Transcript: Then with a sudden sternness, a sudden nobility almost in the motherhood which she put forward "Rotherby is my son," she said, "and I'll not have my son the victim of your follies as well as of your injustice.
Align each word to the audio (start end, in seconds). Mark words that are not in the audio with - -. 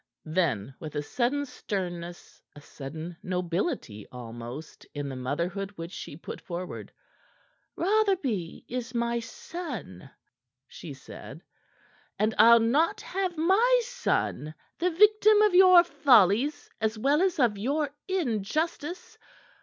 Then 0.25 0.73
with 0.79 0.95
a 0.95 1.03
sudden 1.03 1.45
sternness, 1.45 2.41
a 2.55 2.59
sudden 2.61 3.15
nobility 3.21 4.07
almost 4.11 4.83
in 4.95 5.09
the 5.09 5.15
motherhood 5.15 5.69
which 5.75 5.91
she 5.91 6.17
put 6.17 6.41
forward 6.41 6.91
"Rotherby 7.75 8.65
is 8.67 8.95
my 8.95 9.19
son," 9.19 10.09
she 10.67 10.95
said, 10.95 11.43
"and 12.17 12.33
I'll 12.39 12.59
not 12.59 13.01
have 13.01 13.37
my 13.37 13.79
son 13.83 14.55
the 14.79 14.89
victim 14.89 15.39
of 15.43 15.53
your 15.53 15.83
follies 15.83 16.67
as 16.81 16.97
well 16.97 17.21
as 17.21 17.37
of 17.37 17.59
your 17.59 17.91
injustice. 18.07 19.19